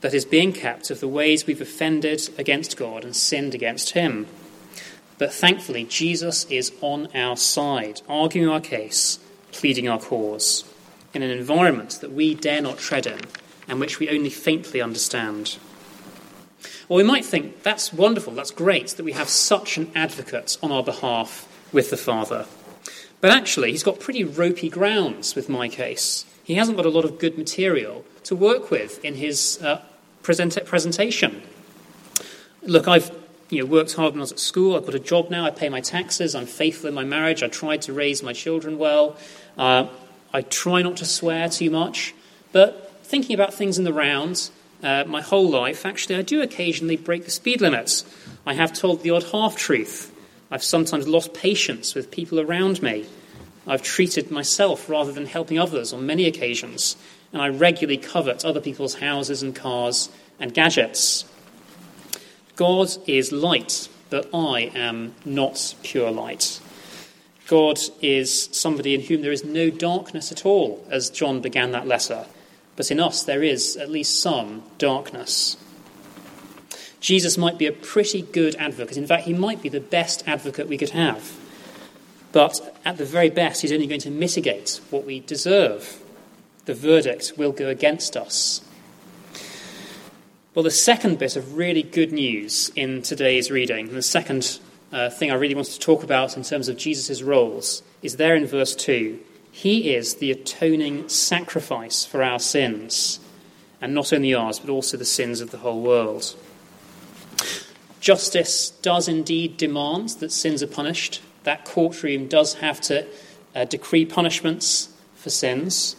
that 0.00 0.14
is 0.14 0.24
being 0.24 0.52
kept 0.52 0.90
of 0.90 1.00
the 1.00 1.08
ways 1.08 1.46
we've 1.46 1.60
offended 1.60 2.28
against 2.38 2.76
God 2.76 3.04
and 3.04 3.14
sinned 3.14 3.54
against 3.54 3.90
Him. 3.90 4.26
But 5.18 5.32
thankfully, 5.32 5.84
Jesus 5.84 6.44
is 6.50 6.72
on 6.80 7.08
our 7.14 7.36
side, 7.36 8.02
arguing 8.08 8.48
our 8.48 8.60
case, 8.60 9.18
pleading 9.52 9.88
our 9.88 9.98
cause, 9.98 10.64
in 11.14 11.22
an 11.22 11.30
environment 11.30 11.98
that 12.00 12.12
we 12.12 12.34
dare 12.34 12.60
not 12.60 12.78
tread 12.78 13.06
in 13.06 13.20
and 13.68 13.80
which 13.80 13.98
we 13.98 14.08
only 14.08 14.30
faintly 14.30 14.80
understand. 14.80 15.56
Well, 16.88 16.98
we 16.98 17.02
might 17.02 17.24
think 17.24 17.62
that's 17.62 17.92
wonderful, 17.92 18.34
that's 18.34 18.50
great 18.50 18.88
that 18.88 19.04
we 19.04 19.12
have 19.12 19.28
such 19.28 19.76
an 19.76 19.90
advocate 19.94 20.56
on 20.62 20.70
our 20.70 20.84
behalf 20.84 21.48
with 21.76 21.90
the 21.90 21.96
Father. 21.98 22.46
But 23.20 23.32
actually, 23.32 23.70
he's 23.70 23.82
got 23.82 24.00
pretty 24.00 24.24
ropey 24.24 24.70
grounds 24.70 25.34
with 25.34 25.50
my 25.50 25.68
case. 25.68 26.24
He 26.42 26.54
hasn't 26.54 26.78
got 26.78 26.86
a 26.86 26.88
lot 26.90 27.04
of 27.04 27.18
good 27.18 27.36
material 27.36 28.02
to 28.24 28.34
work 28.34 28.70
with 28.70 29.04
in 29.04 29.16
his 29.16 29.62
uh, 29.62 29.82
present- 30.22 30.64
presentation. 30.64 31.42
Look, 32.62 32.88
I've 32.88 33.14
you 33.50 33.60
know, 33.60 33.66
worked 33.66 33.92
hard 33.92 34.14
when 34.14 34.20
I 34.20 34.22
was 34.22 34.32
at 34.32 34.38
school. 34.38 34.74
I've 34.74 34.86
got 34.86 34.94
a 34.94 34.98
job 35.12 35.28
now. 35.28 35.44
I 35.44 35.50
pay 35.50 35.68
my 35.68 35.82
taxes. 35.82 36.34
I'm 36.34 36.46
faithful 36.46 36.88
in 36.88 36.94
my 36.94 37.04
marriage. 37.04 37.42
I 37.42 37.48
tried 37.48 37.82
to 37.82 37.92
raise 37.92 38.22
my 38.22 38.32
children 38.32 38.78
well. 38.78 39.18
Uh, 39.58 39.88
I 40.32 40.40
try 40.40 40.80
not 40.80 40.96
to 40.96 41.04
swear 41.04 41.50
too 41.50 41.68
much. 41.68 42.14
But 42.52 43.02
thinking 43.02 43.34
about 43.34 43.52
things 43.52 43.76
in 43.76 43.84
the 43.84 43.92
round, 43.92 44.48
uh, 44.82 45.04
my 45.06 45.20
whole 45.20 45.50
life, 45.50 45.84
actually, 45.84 46.16
I 46.16 46.22
do 46.22 46.40
occasionally 46.40 46.96
break 46.96 47.26
the 47.26 47.30
speed 47.30 47.60
limits. 47.60 48.06
I 48.46 48.54
have 48.54 48.72
told 48.72 49.02
the 49.02 49.10
odd 49.10 49.24
half 49.24 49.56
truth. 49.58 50.10
I've 50.50 50.62
sometimes 50.62 51.08
lost 51.08 51.34
patience 51.34 51.94
with 51.94 52.10
people 52.10 52.40
around 52.40 52.82
me. 52.82 53.06
I've 53.66 53.82
treated 53.82 54.30
myself 54.30 54.88
rather 54.88 55.12
than 55.12 55.26
helping 55.26 55.58
others 55.58 55.92
on 55.92 56.06
many 56.06 56.26
occasions. 56.26 56.96
And 57.32 57.42
I 57.42 57.48
regularly 57.48 57.98
covet 57.98 58.44
other 58.44 58.60
people's 58.60 58.94
houses 58.96 59.42
and 59.42 59.54
cars 59.54 60.08
and 60.38 60.54
gadgets. 60.54 61.24
God 62.54 62.88
is 63.06 63.32
light, 63.32 63.88
but 64.08 64.28
I 64.32 64.70
am 64.74 65.14
not 65.24 65.74
pure 65.82 66.10
light. 66.10 66.60
God 67.48 67.78
is 68.00 68.48
somebody 68.52 68.94
in 68.94 69.02
whom 69.02 69.22
there 69.22 69.32
is 69.32 69.44
no 69.44 69.70
darkness 69.70 70.32
at 70.32 70.46
all, 70.46 70.84
as 70.90 71.10
John 71.10 71.40
began 71.40 71.72
that 71.72 71.86
letter. 71.86 72.26
But 72.76 72.90
in 72.90 73.00
us, 73.00 73.22
there 73.22 73.42
is 73.42 73.76
at 73.76 73.90
least 73.90 74.20
some 74.20 74.62
darkness. 74.78 75.56
Jesus 77.00 77.36
might 77.36 77.58
be 77.58 77.66
a 77.66 77.72
pretty 77.72 78.22
good 78.22 78.56
advocate. 78.56 78.96
In 78.96 79.06
fact, 79.06 79.24
he 79.24 79.34
might 79.34 79.62
be 79.62 79.68
the 79.68 79.80
best 79.80 80.26
advocate 80.26 80.68
we 80.68 80.78
could 80.78 80.90
have. 80.90 81.36
But 82.32 82.78
at 82.84 82.98
the 82.98 83.04
very 83.04 83.30
best, 83.30 83.62
he's 83.62 83.72
only 83.72 83.86
going 83.86 84.00
to 84.00 84.10
mitigate 84.10 84.80
what 84.90 85.04
we 85.04 85.20
deserve. 85.20 86.02
The 86.64 86.74
verdict 86.74 87.34
will 87.36 87.52
go 87.52 87.68
against 87.68 88.16
us. 88.16 88.60
Well, 90.54 90.62
the 90.62 90.70
second 90.70 91.18
bit 91.18 91.36
of 91.36 91.56
really 91.56 91.82
good 91.82 92.12
news 92.12 92.70
in 92.74 93.02
today's 93.02 93.50
reading, 93.50 93.92
the 93.92 94.02
second 94.02 94.58
uh, 94.90 95.10
thing 95.10 95.30
I 95.30 95.34
really 95.34 95.54
want 95.54 95.66
to 95.68 95.78
talk 95.78 96.02
about 96.02 96.36
in 96.36 96.42
terms 96.42 96.68
of 96.68 96.76
Jesus' 96.78 97.22
roles, 97.22 97.82
is 98.02 98.16
there 98.16 98.34
in 98.34 98.46
verse 98.46 98.74
2. 98.74 99.18
He 99.52 99.94
is 99.94 100.16
the 100.16 100.30
atoning 100.30 101.08
sacrifice 101.08 102.04
for 102.04 102.22
our 102.22 102.38
sins, 102.38 103.20
and 103.80 103.94
not 103.94 104.12
only 104.12 104.34
ours, 104.34 104.58
but 104.58 104.70
also 104.70 104.96
the 104.96 105.04
sins 105.04 105.40
of 105.40 105.50
the 105.50 105.58
whole 105.58 105.82
world. 105.82 106.34
Justice 108.06 108.70
does 108.70 109.08
indeed 109.08 109.56
demand 109.56 110.10
that 110.20 110.30
sins 110.30 110.62
are 110.62 110.68
punished. 110.68 111.20
That 111.42 111.64
courtroom 111.64 112.28
does 112.28 112.54
have 112.54 112.80
to 112.82 113.04
uh, 113.52 113.64
decree 113.64 114.04
punishments 114.04 114.90
for 115.16 115.28
sins. 115.28 115.96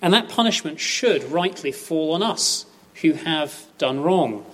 And 0.00 0.14
that 0.14 0.28
punishment 0.28 0.78
should 0.78 1.24
rightly 1.24 1.72
fall 1.72 2.12
on 2.12 2.22
us 2.22 2.66
who 3.02 3.14
have 3.14 3.66
done 3.78 4.00
wrong. 4.00 4.46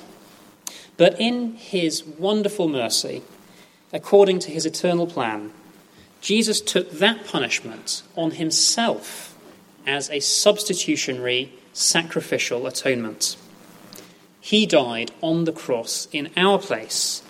But 0.96 1.20
in 1.20 1.56
his 1.56 2.02
wonderful 2.02 2.66
mercy, 2.66 3.20
according 3.92 4.38
to 4.38 4.50
his 4.50 4.64
eternal 4.64 5.06
plan, 5.06 5.52
Jesus 6.22 6.62
took 6.62 6.92
that 6.92 7.26
punishment 7.26 8.04
on 8.16 8.30
himself 8.30 9.36
as 9.86 10.08
a 10.08 10.20
substitutionary 10.20 11.52
sacrificial 11.74 12.66
atonement. 12.66 13.36
He 14.46 14.66
died 14.66 15.10
on 15.20 15.44
the 15.44 15.52
cross 15.52 16.06
in 16.12 16.30
our 16.36 16.58
place, 16.58 17.22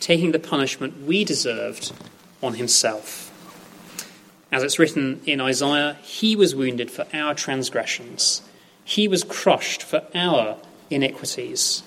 taking 0.00 0.32
the 0.32 0.38
punishment 0.38 1.02
we 1.06 1.24
deserved 1.24 1.92
on 2.42 2.54
himself. 2.54 3.28
As 4.50 4.62
it's 4.62 4.78
written 4.78 5.20
in 5.26 5.40
Isaiah, 5.40 5.98
he 6.02 6.34
was 6.34 6.54
wounded 6.54 6.90
for 6.90 7.06
our 7.12 7.34
transgressions 7.34 8.42
he 8.84 9.08
was 9.08 9.24
crushed 9.24 9.82
for 9.82 10.02
our 10.14 10.58
iniquities. 10.90 11.82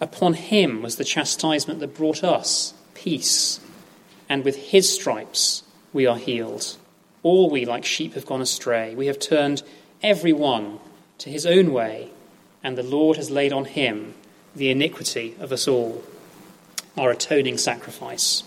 Upon 0.00 0.34
him 0.34 0.82
was 0.82 0.96
the 0.96 1.04
chastisement 1.04 1.80
that 1.80 1.96
brought 1.96 2.24
us 2.24 2.74
peace, 2.94 3.60
and 4.28 4.44
with 4.44 4.56
his 4.56 4.92
stripes 4.92 5.62
we 5.92 6.06
are 6.06 6.16
healed. 6.16 6.76
All 7.22 7.50
we, 7.50 7.66
like 7.66 7.84
sheep, 7.84 8.14
have 8.14 8.26
gone 8.26 8.40
astray. 8.40 8.94
We 8.94 9.06
have 9.06 9.18
turned 9.18 9.62
every 10.02 10.32
one 10.32 10.78
to 11.18 11.28
his 11.28 11.44
own 11.44 11.72
way, 11.72 12.10
and 12.62 12.76
the 12.76 12.82
Lord 12.82 13.16
has 13.16 13.30
laid 13.30 13.52
on 13.52 13.64
him 13.64 14.14
the 14.54 14.70
iniquity 14.70 15.36
of 15.40 15.52
us 15.52 15.68
all, 15.68 16.02
our 16.96 17.10
atoning 17.10 17.58
sacrifice. 17.58 18.42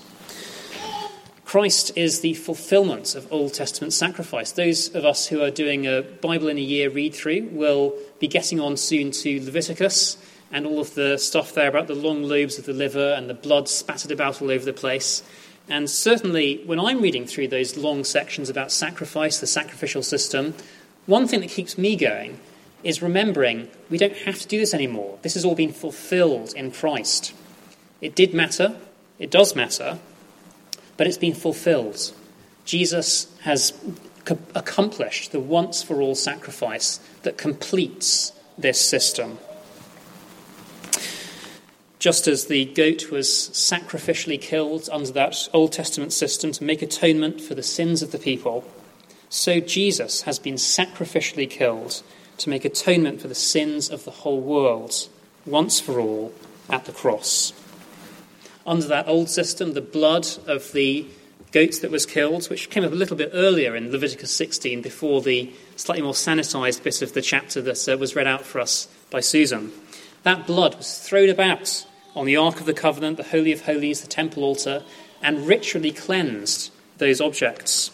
Christ 1.46 1.91
is 1.96 2.22
the 2.22 2.34
fulfillment 2.34 3.13
of 3.13 3.32
Old 3.32 3.53
Testament 3.53 3.93
sacrifice. 3.93 4.51
Those 4.51 4.93
of 4.96 5.05
us 5.05 5.27
who 5.27 5.41
are 5.41 5.51
doing 5.51 5.86
a 5.86 6.01
Bible 6.01 6.48
in 6.48 6.58
a 6.58 6.62
year 6.62 6.89
read 6.89 7.13
through 7.13 7.50
will 7.51 7.93
be 8.20 8.27
getting 8.27 8.60
on 8.60 8.75
soon 8.75 9.12
to 9.12 9.39
Leviticus 9.43 10.17
and 10.51 10.65
all 10.65 10.79
of 10.79 10.96
the 10.96 11.17
stuff 11.17 11.53
there 11.53 11.67
about 11.67 11.88
the 11.88 11.96
long 11.96 12.24
lobes 12.24 12.58
of 12.58 12.65
the 12.65 12.74
liver 12.74 13.13
and 13.13 13.29
the 13.29 13.34
blood 13.36 13.70
spattered 13.70 14.12
about 14.12 14.41
all 14.41 14.50
over 14.50 14.65
the 14.65 14.74
place. 14.74 15.22
And 15.70 15.89
certainly, 15.89 16.62
when 16.65 16.79
I'm 16.79 17.01
reading 17.01 17.25
through 17.25 17.50
those 17.50 17.77
long 17.77 18.03
sections 18.03 18.50
about 18.50 18.72
sacrifice, 18.72 19.39
the 19.39 19.48
sacrificial 19.48 20.03
system, 20.03 20.55
one 21.05 21.27
thing 21.27 21.41
that 21.41 21.50
keeps 21.50 21.77
me 21.77 21.96
going 21.96 22.39
is 22.84 23.02
remembering 23.02 23.70
we 23.90 23.98
don't 23.98 24.16
have 24.18 24.40
to 24.40 24.48
do 24.48 24.60
this 24.60 24.74
anymore. 24.74 25.18
This 25.22 25.34
has 25.36 25.46
all 25.46 25.56
been 25.56 25.72
fulfilled 25.72 26.54
in 26.56 26.72
Christ. 26.72 27.34
It 28.02 28.16
did 28.16 28.34
matter, 28.34 28.75
it 29.20 29.32
does 29.32 29.56
matter, 29.56 30.00
but 30.98 31.08
it's 31.08 31.18
been 31.18 31.34
fulfilled. 31.34 32.13
Jesus 32.66 33.28
has 33.42 33.74
accomplished 34.56 35.32
the 35.32 35.40
once 35.40 35.84
for 35.84 36.02
all 36.02 36.16
sacrifice 36.16 37.00
that 37.24 37.38
completes 37.38 38.32
this 38.58 38.80
system. 38.80 39.38
Just 42.00 42.28
as 42.28 42.48
the 42.48 42.66
goat 42.66 43.12
was 43.12 43.30
sacrificially 43.54 44.40
killed 44.40 44.90
under 44.92 45.12
that 45.13 45.48
Old 45.54 45.72
Testament 45.72 46.12
system 46.12 46.52
to 46.52 46.63
make 46.63 46.82
atonement 46.82 47.40
for 47.40 47.56
the 47.56 47.63
sins 47.63 48.02
of 48.02 48.12
the 48.12 48.20
people, 48.20 48.66
so 49.30 49.60
Jesus 49.60 50.22
has 50.24 50.38
been 50.38 50.56
sacrificially 50.56 51.50
killed 51.50 52.04
to 52.44 52.50
make 52.50 52.66
atonement 52.66 53.22
for 53.22 53.28
the 53.28 53.36
sins 53.36 53.90
of 53.90 54.06
the 54.06 54.12
whole 54.12 54.40
world, 54.40 55.10
once 55.46 55.80
for 55.80 56.00
all, 56.00 56.34
at 56.70 56.86
the 56.86 56.92
cross 56.92 57.54
under 58.66 58.88
that 58.88 59.08
old 59.08 59.30
system, 59.30 59.74
the 59.74 59.82
blood 59.82 60.28
of 60.48 60.72
the 60.72 61.06
goat 61.52 61.80
that 61.82 61.92
was 61.92 62.06
killed, 62.06 62.46
which 62.50 62.70
came 62.70 62.84
up 62.84 62.92
a 62.92 62.96
little 62.96 63.18
bit 63.18 63.30
earlier 63.34 63.76
in 63.76 63.92
Leviticus 63.92 64.32
16 64.32 64.82
before 64.82 65.22
the 65.22 65.52
slightly 65.76 66.02
more 66.02 66.14
sanitized 66.14 66.84
bit 66.84 67.02
of 67.02 67.14
the 67.14 67.22
chapter 67.22 67.62
that 67.62 67.88
uh, 67.88 67.98
was 67.98 68.16
read 68.16 68.28
out 68.28 68.44
for 68.44 68.60
us 68.60 68.88
by 69.12 69.20
Susan. 69.20 69.72
That 70.24 70.48
blood 70.48 70.76
was 70.76 71.00
thrown 71.00 71.30
about 71.30 71.86
on 72.16 72.26
the 72.26 72.38
Ark 72.38 72.60
of 72.60 72.66
the 72.66 72.74
Covenant, 72.74 73.18
the 73.18 73.24
Holy 73.24 73.52
of 73.52 73.66
Holies, 73.66 74.02
the 74.02 74.08
temple 74.08 74.44
altar, 74.44 74.84
and 75.22 75.48
ritually 75.48 75.92
cleansed 75.92 76.72
those 76.98 77.20
objects. 77.20 77.92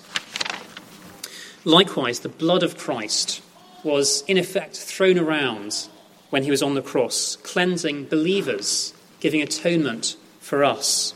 Likewise, 1.65 2.19
the 2.19 2.29
blood 2.29 2.63
of 2.63 2.77
Christ 2.77 3.41
was 3.83 4.23
in 4.27 4.37
effect 4.37 4.77
thrown 4.77 5.17
around 5.17 5.87
when 6.29 6.43
he 6.43 6.51
was 6.51 6.61
on 6.61 6.75
the 6.75 6.81
cross, 6.81 7.35
cleansing 7.37 8.05
believers, 8.05 8.93
giving 9.19 9.41
atonement 9.41 10.15
for 10.39 10.63
us. 10.63 11.13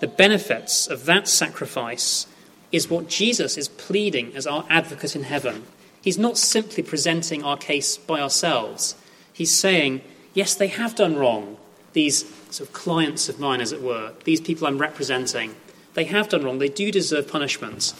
The 0.00 0.06
benefits 0.06 0.86
of 0.86 1.04
that 1.06 1.28
sacrifice 1.28 2.26
is 2.70 2.88
what 2.88 3.08
Jesus 3.08 3.56
is 3.56 3.68
pleading 3.68 4.34
as 4.36 4.46
our 4.46 4.64
advocate 4.68 5.16
in 5.16 5.24
heaven. 5.24 5.64
He's 6.00 6.18
not 6.18 6.38
simply 6.38 6.82
presenting 6.82 7.42
our 7.42 7.56
case 7.56 7.96
by 7.96 8.20
ourselves. 8.20 8.94
He's 9.32 9.52
saying, 9.52 10.02
yes, 10.34 10.54
they 10.54 10.68
have 10.68 10.94
done 10.94 11.16
wrong. 11.16 11.56
These 11.92 12.24
sort 12.50 12.68
of 12.68 12.72
clients 12.72 13.28
of 13.28 13.40
mine, 13.40 13.60
as 13.60 13.72
it 13.72 13.82
were, 13.82 14.12
these 14.24 14.40
people 14.40 14.66
I'm 14.66 14.78
representing, 14.78 15.54
they 15.94 16.04
have 16.04 16.28
done 16.28 16.44
wrong. 16.44 16.58
They 16.58 16.68
do 16.68 16.92
deserve 16.92 17.28
punishment. 17.28 17.94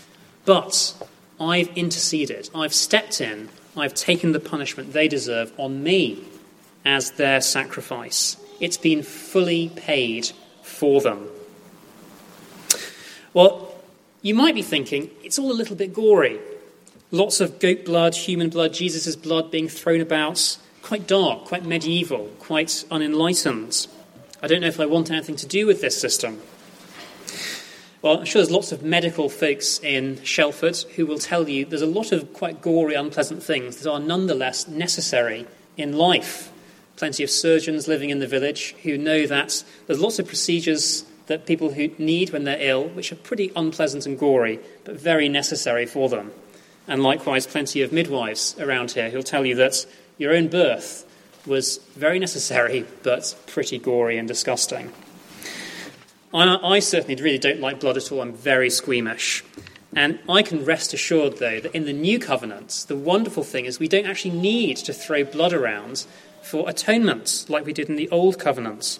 But 0.44 0.94
I've 1.40 1.68
interceded. 1.76 2.50
I've 2.54 2.74
stepped 2.74 3.20
in. 3.20 3.48
I've 3.76 3.94
taken 3.94 4.32
the 4.32 4.40
punishment 4.40 4.92
they 4.92 5.08
deserve 5.08 5.52
on 5.56 5.82
me 5.82 6.24
as 6.84 7.12
their 7.12 7.40
sacrifice. 7.40 8.36
It's 8.60 8.76
been 8.76 9.02
fully 9.02 9.68
paid 9.68 10.32
for 10.62 11.00
them. 11.00 11.28
Well, 13.34 13.74
you 14.22 14.34
might 14.34 14.54
be 14.54 14.62
thinking 14.62 15.10
it's 15.22 15.38
all 15.38 15.52
a 15.52 15.54
little 15.54 15.76
bit 15.76 15.92
gory. 15.94 16.40
Lots 17.10 17.40
of 17.40 17.60
goat 17.60 17.84
blood, 17.84 18.14
human 18.14 18.50
blood, 18.50 18.74
Jesus' 18.74 19.16
blood 19.16 19.50
being 19.50 19.68
thrown 19.68 20.00
about. 20.00 20.58
Quite 20.82 21.06
dark, 21.06 21.44
quite 21.44 21.64
medieval, 21.64 22.30
quite 22.38 22.84
unenlightened. 22.90 23.86
I 24.42 24.46
don't 24.46 24.60
know 24.60 24.68
if 24.68 24.80
I 24.80 24.86
want 24.86 25.10
anything 25.10 25.36
to 25.36 25.46
do 25.46 25.66
with 25.66 25.80
this 25.80 26.00
system. 26.00 26.40
Well, 28.00 28.18
I'm 28.18 28.24
sure 28.24 28.40
there's 28.40 28.50
lots 28.50 28.72
of 28.72 28.82
medical 28.82 29.28
folks 29.28 29.80
in 29.80 30.22
Shelford 30.22 30.76
who 30.96 31.04
will 31.06 31.18
tell 31.18 31.48
you 31.48 31.64
there's 31.64 31.82
a 31.82 31.86
lot 31.86 32.12
of 32.12 32.32
quite 32.32 32.62
gory, 32.62 32.94
unpleasant 32.94 33.42
things 33.42 33.76
that 33.76 33.90
are 33.90 33.98
nonetheless 33.98 34.68
necessary 34.68 35.46
in 35.76 35.96
life 35.96 36.52
plenty 36.98 37.22
of 37.22 37.30
surgeons 37.30 37.86
living 37.86 38.10
in 38.10 38.18
the 38.18 38.26
village 38.26 38.74
who 38.82 38.98
know 38.98 39.24
that 39.26 39.62
there's 39.86 40.00
lots 40.00 40.18
of 40.18 40.26
procedures 40.26 41.04
that 41.26 41.46
people 41.46 41.72
who 41.72 41.88
need 41.98 42.30
when 42.30 42.44
they're 42.44 42.60
ill, 42.60 42.88
which 42.88 43.12
are 43.12 43.16
pretty 43.16 43.52
unpleasant 43.54 44.04
and 44.04 44.18
gory, 44.18 44.58
but 44.84 44.98
very 44.98 45.28
necessary 45.28 45.86
for 45.86 46.08
them. 46.08 46.32
And 46.88 47.02
likewise, 47.02 47.46
plenty 47.46 47.82
of 47.82 47.92
midwives 47.92 48.58
around 48.58 48.92
here 48.92 49.10
who'll 49.10 49.22
tell 49.22 49.46
you 49.46 49.54
that 49.56 49.86
your 50.16 50.34
own 50.34 50.48
birth 50.48 51.04
was 51.46 51.78
very 51.94 52.18
necessary, 52.18 52.84
but 53.02 53.36
pretty 53.46 53.78
gory 53.78 54.18
and 54.18 54.26
disgusting. 54.26 54.92
I, 56.32 56.56
I 56.56 56.78
certainly 56.80 57.20
really 57.22 57.38
don't 57.38 57.60
like 57.60 57.80
blood 57.80 57.96
at 57.96 58.12
all. 58.12 58.20
I'm 58.20 58.32
very 58.32 58.70
squeamish. 58.70 59.44
And 59.94 60.18
I 60.28 60.42
can 60.42 60.64
rest 60.64 60.92
assured, 60.92 61.38
though, 61.38 61.60
that 61.60 61.74
in 61.74 61.86
the 61.86 61.92
new 61.92 62.18
covenant, 62.18 62.84
the 62.88 62.96
wonderful 62.96 63.42
thing 63.42 63.64
is 63.64 63.78
we 63.78 63.88
don't 63.88 64.06
actually 64.06 64.38
need 64.38 64.76
to 64.78 64.92
throw 64.92 65.24
blood 65.24 65.52
around 65.52 66.06
for 66.42 66.68
atonement 66.68 67.46
like 67.48 67.64
we 67.64 67.72
did 67.72 67.88
in 67.88 67.96
the 67.96 68.10
old 68.10 68.38
covenant. 68.38 68.98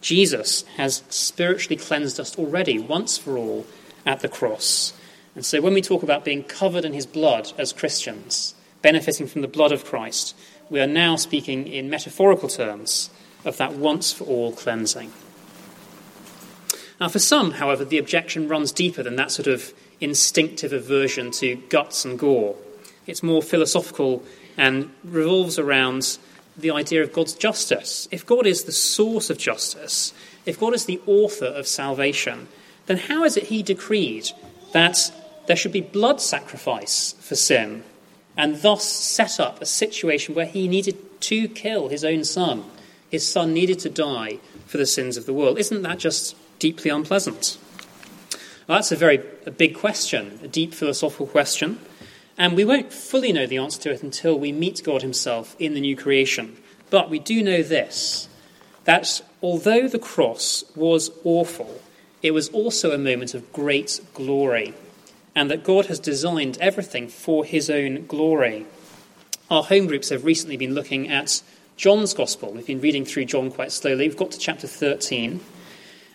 Jesus 0.00 0.62
has 0.76 1.02
spiritually 1.08 1.76
cleansed 1.76 2.18
us 2.20 2.36
already, 2.36 2.78
once 2.78 3.16
for 3.16 3.38
all, 3.38 3.66
at 4.04 4.20
the 4.20 4.28
cross. 4.28 4.92
And 5.34 5.44
so 5.44 5.60
when 5.60 5.74
we 5.74 5.80
talk 5.80 6.02
about 6.02 6.24
being 6.24 6.44
covered 6.44 6.84
in 6.84 6.92
his 6.92 7.06
blood 7.06 7.52
as 7.56 7.72
Christians, 7.72 8.54
benefiting 8.82 9.26
from 9.26 9.40
the 9.40 9.48
blood 9.48 9.72
of 9.72 9.84
Christ, 9.84 10.36
we 10.68 10.80
are 10.80 10.86
now 10.86 11.16
speaking 11.16 11.66
in 11.66 11.88
metaphorical 11.88 12.48
terms 12.48 13.10
of 13.44 13.56
that 13.56 13.74
once 13.74 14.12
for 14.12 14.24
all 14.24 14.52
cleansing. 14.52 15.12
Now, 17.00 17.08
for 17.08 17.18
some, 17.18 17.52
however, 17.52 17.84
the 17.84 17.98
objection 17.98 18.48
runs 18.48 18.72
deeper 18.72 19.02
than 19.02 19.16
that 19.16 19.30
sort 19.30 19.48
of 19.48 19.72
instinctive 20.00 20.72
aversion 20.72 21.30
to 21.32 21.56
guts 21.68 22.04
and 22.04 22.18
gore. 22.18 22.56
It's 23.06 23.22
more 23.22 23.42
philosophical 23.42 24.22
and 24.56 24.90
revolves 25.02 25.58
around 25.58 26.18
the 26.56 26.70
idea 26.70 27.02
of 27.02 27.12
God's 27.12 27.34
justice. 27.34 28.08
If 28.10 28.24
God 28.24 28.46
is 28.46 28.64
the 28.64 28.72
source 28.72 29.28
of 29.28 29.38
justice, 29.38 30.12
if 30.46 30.60
God 30.60 30.74
is 30.74 30.84
the 30.84 31.00
author 31.06 31.46
of 31.46 31.66
salvation, 31.66 32.48
then 32.86 32.96
how 32.96 33.24
is 33.24 33.36
it 33.36 33.44
he 33.44 33.62
decreed 33.62 34.30
that 34.72 35.12
there 35.46 35.56
should 35.56 35.72
be 35.72 35.80
blood 35.80 36.20
sacrifice 36.20 37.14
for 37.20 37.34
sin 37.34 37.82
and 38.36 38.62
thus 38.62 38.88
set 38.88 39.40
up 39.40 39.60
a 39.60 39.66
situation 39.66 40.34
where 40.34 40.46
he 40.46 40.68
needed 40.68 40.96
to 41.22 41.48
kill 41.48 41.88
his 41.88 42.04
own 42.04 42.24
son? 42.24 42.64
His 43.10 43.26
son 43.26 43.52
needed 43.52 43.78
to 43.80 43.90
die 43.90 44.38
for 44.66 44.78
the 44.78 44.86
sins 44.86 45.16
of 45.16 45.26
the 45.26 45.32
world. 45.32 45.58
Isn't 45.58 45.82
that 45.82 45.98
just 45.98 46.36
deeply 46.58 46.90
unpleasant? 46.90 47.58
Well, 48.66 48.78
that's 48.78 48.92
a 48.92 48.96
very 48.96 49.20
a 49.46 49.50
big 49.50 49.74
question, 49.76 50.38
a 50.42 50.48
deep 50.48 50.72
philosophical 50.72 51.26
question. 51.26 51.78
And 52.36 52.56
we 52.56 52.64
won't 52.64 52.92
fully 52.92 53.32
know 53.32 53.46
the 53.46 53.58
answer 53.58 53.80
to 53.82 53.92
it 53.92 54.02
until 54.02 54.38
we 54.38 54.52
meet 54.52 54.82
God 54.82 55.02
Himself 55.02 55.54
in 55.58 55.74
the 55.74 55.80
new 55.80 55.96
creation. 55.96 56.56
But 56.90 57.10
we 57.10 57.18
do 57.18 57.42
know 57.42 57.62
this 57.62 58.28
that 58.84 59.22
although 59.42 59.88
the 59.88 59.98
cross 59.98 60.62
was 60.76 61.10
awful, 61.24 61.80
it 62.22 62.32
was 62.32 62.50
also 62.50 62.90
a 62.92 62.98
moment 62.98 63.32
of 63.34 63.52
great 63.52 64.00
glory, 64.12 64.74
and 65.34 65.50
that 65.50 65.64
God 65.64 65.86
has 65.86 65.98
designed 65.98 66.58
everything 66.60 67.08
for 67.08 67.44
His 67.44 67.70
own 67.70 68.06
glory. 68.06 68.66
Our 69.50 69.62
home 69.62 69.86
groups 69.86 70.10
have 70.10 70.24
recently 70.24 70.56
been 70.56 70.74
looking 70.74 71.08
at 71.08 71.42
John's 71.76 72.14
Gospel. 72.14 72.52
We've 72.52 72.66
been 72.66 72.80
reading 72.80 73.04
through 73.04 73.26
John 73.26 73.50
quite 73.50 73.72
slowly. 73.72 74.08
We've 74.08 74.16
got 74.16 74.32
to 74.32 74.38
chapter 74.38 74.66
13. 74.66 75.40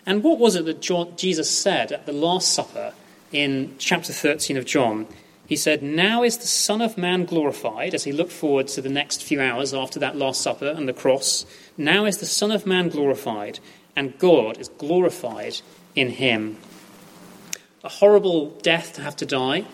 And 0.06 0.22
what 0.22 0.38
was 0.38 0.56
it 0.56 0.64
that 0.64 1.16
Jesus 1.16 1.50
said 1.50 1.92
at 1.92 2.06
the 2.06 2.12
Last 2.12 2.52
Supper 2.52 2.94
in 3.32 3.74
chapter 3.78 4.12
13 4.12 4.56
of 4.56 4.64
John? 4.64 5.06
He 5.46 5.56
said, 5.56 5.82
Now 5.82 6.22
is 6.22 6.38
the 6.38 6.46
Son 6.46 6.80
of 6.80 6.96
Man 6.96 7.24
glorified, 7.24 7.92
as 7.92 8.04
he 8.04 8.12
looked 8.12 8.32
forward 8.32 8.68
to 8.68 8.80
the 8.80 8.88
next 8.88 9.22
few 9.22 9.40
hours 9.40 9.74
after 9.74 9.98
that 9.98 10.16
Last 10.16 10.40
Supper 10.40 10.68
and 10.68 10.88
the 10.88 10.92
cross. 10.92 11.44
Now 11.76 12.04
is 12.04 12.18
the 12.18 12.26
Son 12.26 12.52
of 12.52 12.66
Man 12.66 12.88
glorified, 12.88 13.58
and 13.96 14.16
God 14.18 14.58
is 14.58 14.68
glorified 14.68 15.60
in 15.96 16.10
him. 16.10 16.56
A 17.82 17.88
horrible 17.88 18.50
death 18.62 18.92
to 18.94 19.02
have 19.02 19.16
to 19.16 19.26
die, 19.26 19.64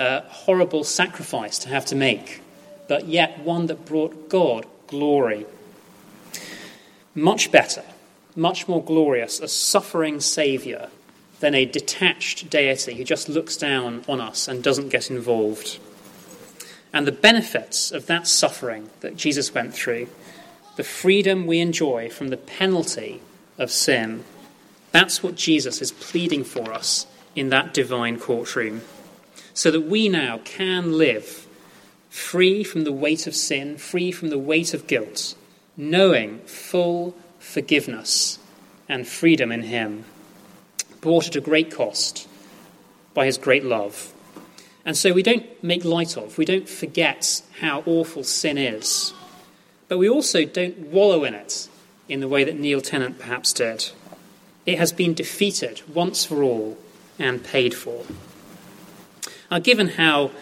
a 0.00 0.22
horrible 0.22 0.82
sacrifice 0.82 1.58
to 1.60 1.68
have 1.68 1.86
to 1.86 1.94
make, 1.94 2.42
but 2.88 3.06
yet 3.06 3.38
one 3.38 3.66
that 3.66 3.86
brought 3.86 4.28
God 4.28 4.66
glory. 4.88 5.46
Much 7.14 7.52
better, 7.52 7.84
much 8.36 8.68
more 8.68 8.82
glorious, 8.82 9.40
a 9.40 9.48
suffering 9.48 10.20
Saviour 10.20 10.88
than 11.40 11.54
a 11.54 11.64
detached 11.64 12.48
deity 12.48 12.94
who 12.94 13.04
just 13.04 13.28
looks 13.28 13.56
down 13.56 14.04
on 14.08 14.20
us 14.20 14.48
and 14.48 14.62
doesn't 14.62 14.88
get 14.90 15.10
involved. 15.10 15.78
And 16.92 17.06
the 17.06 17.12
benefits 17.12 17.90
of 17.90 18.06
that 18.06 18.26
suffering 18.26 18.90
that 19.00 19.16
Jesus 19.16 19.52
went 19.52 19.74
through, 19.74 20.08
the 20.76 20.84
freedom 20.84 21.46
we 21.46 21.60
enjoy 21.60 22.08
from 22.08 22.28
the 22.28 22.36
penalty 22.36 23.20
of 23.58 23.70
sin, 23.70 24.24
that's 24.92 25.22
what 25.22 25.34
Jesus 25.34 25.82
is 25.82 25.92
pleading 25.92 26.44
for 26.44 26.72
us 26.72 27.06
in 27.34 27.50
that 27.50 27.74
divine 27.74 28.18
courtroom. 28.18 28.82
So 29.52 29.70
that 29.70 29.82
we 29.82 30.08
now 30.08 30.38
can 30.44 30.96
live 30.96 31.46
free 32.08 32.64
from 32.64 32.84
the 32.84 32.92
weight 32.92 33.26
of 33.26 33.34
sin, 33.34 33.76
free 33.76 34.10
from 34.10 34.28
the 34.28 34.38
weight 34.38 34.72
of 34.72 34.86
guilt, 34.86 35.34
knowing 35.76 36.38
full 36.40 37.14
forgiveness 37.46 38.38
and 38.88 39.06
freedom 39.06 39.50
in 39.52 39.62
Him 39.62 40.04
bought 41.00 41.28
at 41.28 41.36
a 41.36 41.40
great 41.40 41.70
cost 41.70 42.28
by 43.14 43.26
his 43.26 43.38
great 43.38 43.64
love. 43.64 44.12
And 44.84 44.96
so 44.96 45.12
we 45.12 45.22
don't 45.22 45.46
make 45.62 45.84
light 45.84 46.16
of, 46.16 46.36
we 46.36 46.44
don't 46.44 46.68
forget 46.68 47.42
how 47.60 47.82
awful 47.86 48.24
sin 48.24 48.58
is, 48.58 49.12
but 49.88 49.98
we 49.98 50.08
also 50.08 50.44
don't 50.44 50.78
wallow 50.78 51.24
in 51.24 51.34
it 51.34 51.68
in 52.08 52.20
the 52.20 52.28
way 52.28 52.44
that 52.44 52.58
Neil 52.58 52.80
Tennant 52.80 53.18
perhaps 53.18 53.52
did. 53.52 53.90
It 54.64 54.78
has 54.78 54.92
been 54.92 55.14
defeated 55.14 55.82
once 55.92 56.24
for 56.24 56.42
all 56.42 56.76
and 57.18 57.42
paid 57.42 57.72
for. 57.72 58.04
Now, 59.50 59.60
given 59.60 59.88
how 59.88 60.32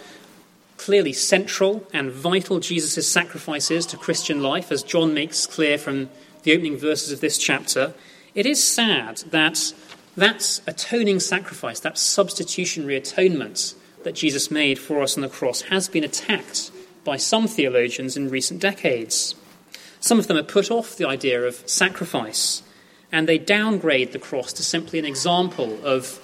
clearly 0.78 1.12
central 1.12 1.86
and 1.92 2.10
vital 2.10 2.58
Jesus' 2.58 3.06
sacrifice 3.06 3.70
is 3.70 3.86
to 3.86 3.96
Christian 3.96 4.42
life, 4.42 4.72
as 4.72 4.82
John 4.82 5.14
makes 5.14 5.46
clear 5.46 5.78
from 5.78 6.08
the 6.44 6.52
opening 6.52 6.76
verses 6.76 7.10
of 7.10 7.20
this 7.20 7.36
chapter, 7.36 7.94
it 8.34 8.46
is 8.46 8.62
sad 8.62 9.18
that 9.30 9.72
that 10.16 10.60
atoning 10.66 11.18
sacrifice, 11.20 11.80
that 11.80 11.98
substitutionary 11.98 12.96
atonement 12.96 13.74
that 14.04 14.14
Jesus 14.14 14.50
made 14.50 14.78
for 14.78 15.02
us 15.02 15.16
on 15.16 15.22
the 15.22 15.28
cross, 15.28 15.62
has 15.62 15.88
been 15.88 16.04
attacked 16.04 16.70
by 17.02 17.16
some 17.16 17.48
theologians 17.48 18.16
in 18.16 18.30
recent 18.30 18.60
decades. 18.60 19.34
Some 20.00 20.18
of 20.18 20.26
them 20.26 20.36
have 20.36 20.48
put 20.48 20.70
off 20.70 20.96
the 20.96 21.08
idea 21.08 21.42
of 21.42 21.68
sacrifice, 21.68 22.62
and 23.10 23.28
they 23.28 23.38
downgrade 23.38 24.12
the 24.12 24.18
cross 24.18 24.52
to 24.54 24.62
simply 24.62 24.98
an 24.98 25.04
example 25.04 25.78
of 25.84 26.20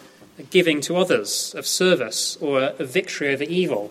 giving 0.51 0.81
to 0.83 0.97
others, 0.97 1.55
of 1.57 1.67
service, 1.67 2.37
or 2.41 2.75
a 2.79 2.85
victory 2.85 3.33
over 3.33 3.45
evil. 3.45 3.91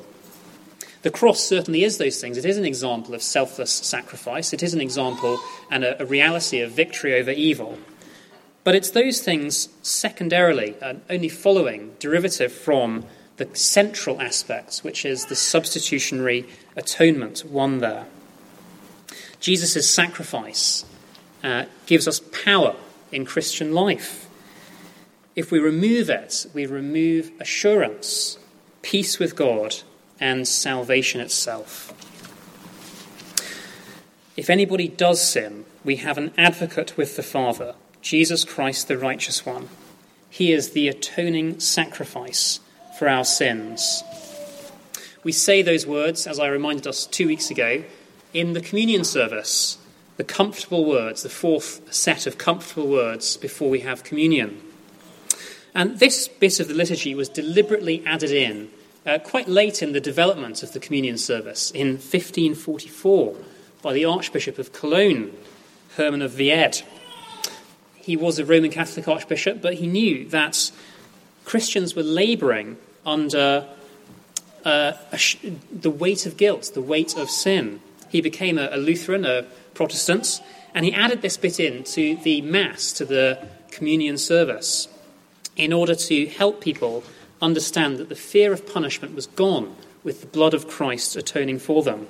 The 1.02 1.12
cross 1.12 1.40
certainly 1.40 1.84
is 1.84 1.98
those 1.98 2.20
things. 2.20 2.38
It 2.38 2.46
is 2.46 2.58
an 2.58 2.66
example 2.66 3.14
of 3.14 3.22
selfless 3.22 3.72
sacrifice. 3.72 4.52
It 4.52 4.64
is 4.64 4.74
an 4.74 4.82
example 4.82 5.40
and 5.72 5.84
a, 5.84 6.02
a 6.02 6.06
reality 6.06 6.60
of 6.60 6.72
victory 6.72 7.14
over 7.16 7.32
evil. 7.32 7.78
But 8.66 8.76
it's 8.76 8.92
those 8.92 9.22
things 9.22 9.70
secondarily, 9.82 10.76
uh, 10.82 10.96
only 11.10 11.30
following, 11.30 11.96
derivative 12.00 12.52
from 12.52 13.06
the 13.38 13.48
central 13.54 14.22
aspects, 14.22 14.84
which 14.84 15.06
is 15.06 15.26
the 15.26 15.36
substitutionary 15.36 16.46
atonement 16.76 17.40
one 17.40 17.78
there. 17.78 18.06
Jesus' 19.40 19.90
sacrifice 19.90 20.84
uh, 21.44 21.66
gives 21.86 22.08
us 22.08 22.20
power 22.20 22.76
in 23.12 23.26
Christian 23.26 23.74
life. 23.74 24.28
If 25.36 25.52
we 25.52 25.60
remove 25.60 26.10
it, 26.10 26.46
we 26.54 26.66
remove 26.66 27.32
assurance, 27.40 28.38
peace 28.82 29.20
with 29.20 29.38
God, 29.38 29.78
and 30.20 30.48
salvation 30.48 31.22
itself. 31.22 31.94
If 34.36 34.50
anybody 34.50 34.88
does 34.88 35.22
sin, 35.22 35.66
we 35.84 35.98
have 35.98 36.18
an 36.18 36.32
advocate 36.38 36.96
with 36.98 37.16
the 37.16 37.24
Father 37.24 37.76
Jesus 38.02 38.46
Christ, 38.46 38.88
the 38.88 38.98
righteous 38.98 39.46
one. 39.46 39.68
He 40.30 40.54
is 40.54 40.72
the 40.72 40.88
atoning 40.88 41.60
sacrifice 41.60 42.62
for 42.98 43.10
our 43.10 43.26
sins. 43.26 44.04
We 45.24 45.34
say 45.34 45.62
those 45.62 45.86
words, 45.86 46.26
as 46.26 46.40
I 46.40 46.48
reminded 46.48 46.88
us 46.88 47.06
two 47.06 47.28
weeks 47.28 47.52
ago, 47.52 47.84
in 48.34 48.54
the 48.54 48.62
communion 48.62 49.04
service, 49.04 49.78
the 50.18 50.24
comfortable 50.24 50.86
words, 50.86 51.24
the 51.24 51.30
fourth 51.30 51.94
set 51.94 52.26
of 52.28 52.38
comfortable 52.38 52.88
words 52.88 53.36
before 53.38 53.70
we 53.70 53.82
have 53.82 54.04
communion. 54.04 54.62
And 55.74 56.00
this 56.00 56.28
bit 56.28 56.60
of 56.60 56.68
the 56.68 56.74
liturgy 56.74 57.16
was 57.16 57.30
deliberately 57.30 58.04
added 58.06 58.32
in 58.32 58.70
uh, 59.10 59.18
quite 59.18 59.48
late 59.48 59.82
in 59.82 59.92
the 59.92 60.00
development 60.00 60.62
of 60.62 60.74
the 60.74 60.80
communion 60.80 61.18
service 61.18 61.72
in 61.72 61.94
1544 61.94 63.36
by 63.82 63.92
the 63.92 64.06
Archbishop 64.06 64.60
of 64.60 64.72
Cologne, 64.72 65.36
Herman 65.96 66.22
of 66.22 66.38
Wied. 66.38 66.84
He 67.96 68.16
was 68.16 68.38
a 68.38 68.46
Roman 68.46 68.70
Catholic 68.70 69.08
archbishop, 69.08 69.62
but 69.62 69.76
he 69.76 69.88
knew 69.88 70.30
that 70.30 70.72
Christians 71.44 71.96
were 71.96 72.04
laboring 72.04 72.78
under 73.04 73.68
uh, 74.64 74.94
sh- 75.16 75.38
the 75.72 75.90
weight 75.90 76.28
of 76.28 76.38
guilt, 76.38 76.72
the 76.76 76.82
weight 76.82 77.18
of 77.18 77.32
sin. 77.32 77.82
He 78.10 78.22
became 78.22 78.60
a, 78.60 78.70
a 78.72 78.78
Lutheran, 78.78 79.26
a 79.26 79.44
Protestant, 79.74 80.40
and 80.76 80.86
he 80.86 80.94
added 80.94 81.24
this 81.24 81.38
bit 81.38 81.60
in 81.60 81.84
to 81.86 82.16
the 82.18 82.42
Mass, 82.42 82.94
to 82.94 83.06
the 83.06 83.48
communion 83.72 84.20
service, 84.20 84.88
in 85.56 85.74
order 85.74 85.96
to 85.96 86.28
help 86.28 86.62
people 86.62 87.04
understand 87.42 87.98
that 87.98 88.10
the 88.10 88.16
fear 88.16 88.52
of 88.54 88.68
punishment 88.68 89.16
was 89.16 89.28
gone 89.28 89.76
with 90.04 90.22
the 90.22 90.28
blood 90.28 90.54
of 90.54 90.68
Christ 90.68 91.16
atoning 91.16 91.60
for 91.60 91.84
them. 91.84 92.08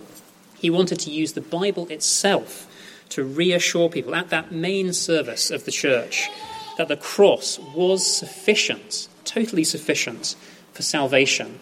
He 0.58 0.70
wanted 0.70 1.00
to 1.00 1.12
use 1.12 1.34
the 1.34 1.42
Bible 1.42 1.88
itself 1.88 2.68
to 3.10 3.24
reassure 3.24 3.89
people 3.89 4.15
at 4.15 4.30
that 4.30 4.52
main 4.52 4.94
service 4.94 5.50
of 5.50 5.65
the 5.65 5.72
church 5.72 6.30
that 6.78 6.88
the 6.88 6.98
cross 6.98 7.60
was 7.76 8.06
sufficient, 8.06 9.08
totally 9.26 9.63
sufficient 9.63 10.36
for 10.74 10.82
salvation, 10.82 11.60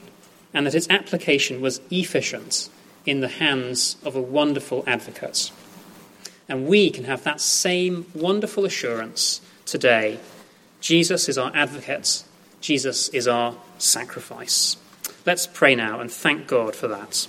and 0.54 0.66
that 0.66 0.76
its 0.76 0.90
application 0.90 1.62
was 1.62 1.82
efficient 1.90 2.70
in 3.06 3.22
the 3.22 3.28
hands 3.28 3.98
of 4.04 4.16
a 4.16 4.22
wonderful 4.22 4.84
advocate. 4.86 5.52
And 6.50 6.68
we 6.68 6.90
can 6.90 7.06
have 7.06 7.24
that 7.24 7.42
same 7.42 8.06
wonderful 8.14 8.66
assurance 8.66 9.42
today. 9.66 10.20
Jesus 10.82 11.28
is 11.28 11.38
our 11.38 11.52
advocate, 11.56 12.24
Jesus 12.62 13.10
is 13.10 13.28
our 13.28 13.56
sacrifice. 13.78 14.78
Let's 15.26 15.48
pray 15.48 15.76
now 15.76 16.00
and 16.00 16.12
thank 16.12 16.48
God 16.48 16.76
for 16.76 16.88
that. 16.88 17.28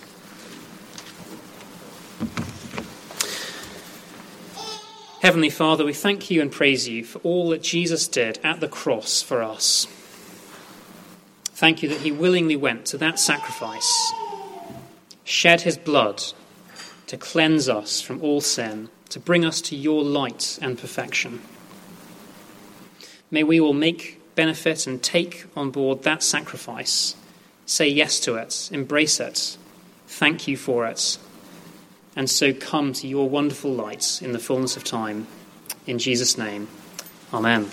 Heavenly 5.21 5.51
Father, 5.51 5.85
we 5.85 5.93
thank 5.93 6.31
you 6.31 6.41
and 6.41 6.51
praise 6.51 6.87
you 6.87 7.05
for 7.05 7.19
all 7.21 7.49
that 7.51 7.63
Jesus 7.63 8.07
did 8.07 8.39
at 8.45 8.61
the 8.61 8.69
cross 8.69 9.21
for 9.21 9.43
us. 9.43 9.87
Thank 11.47 11.83
you 11.83 11.89
that 11.89 12.03
he 12.03 12.13
willingly 12.13 12.55
went 12.55 12.87
to 12.87 12.99
that 12.99 13.19
sacrifice, 13.19 14.13
shed 15.25 15.63
his 15.63 15.77
blood 15.77 16.23
to 17.09 17.17
cleanse 17.17 17.69
us 17.69 18.01
from 18.01 18.23
all 18.23 18.41
sin, 18.41 18.91
to 19.09 19.19
bring 19.19 19.45
us 19.45 19.61
to 19.63 19.75
your 19.75 20.05
light 20.05 20.57
and 20.63 20.79
perfection. 20.79 21.43
May 23.29 23.43
we 23.43 23.59
all 23.59 23.73
make 23.73 24.18
benefit 24.39 24.87
and 24.87 25.03
take 25.03 25.47
on 25.57 25.69
board 25.73 26.05
that 26.05 26.23
sacrifice, 26.23 27.17
say 27.67 27.89
yes 27.89 28.21
to 28.21 28.37
it, 28.37 28.71
embrace 28.73 29.19
it, 29.19 29.59
thank 30.07 30.47
you 30.47 30.57
for 30.57 30.87
it, 30.87 31.19
and 32.15 32.31
so 32.31 32.55
come 32.55 32.93
to 32.93 33.09
your 33.09 33.29
wonderful 33.29 33.73
light 33.73 34.23
in 34.23 34.31
the 34.31 34.39
fullness 34.39 34.77
of 34.77 34.85
time. 34.85 35.27
In 35.89 35.99
Jesus' 35.99 36.39
name, 36.39 36.69
Amen. 37.35 37.69